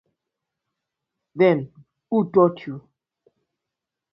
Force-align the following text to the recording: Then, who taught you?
Then, 1.35 1.71
who 2.09 2.31
taught 2.31 2.65
you? 2.65 2.89